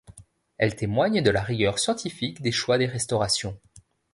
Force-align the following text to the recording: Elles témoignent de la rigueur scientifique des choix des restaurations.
Elles 0.57 0.75
témoignent 0.75 1.21
de 1.21 1.29
la 1.29 1.43
rigueur 1.43 1.77
scientifique 1.77 2.41
des 2.41 2.51
choix 2.51 2.79
des 2.79 2.87
restaurations. 2.87 3.59